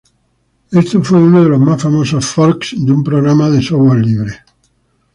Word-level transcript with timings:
Este 0.71 0.97
fue 0.99 1.19
uno 1.19 1.43
de 1.43 1.49
los 1.49 1.59
más 1.59 1.83
famosos 1.83 2.25
forks 2.25 2.73
de 2.75 2.91
un 2.91 3.03
programa 3.03 3.51
de 3.51 3.61
software 3.61 4.03
libre. 4.03 4.33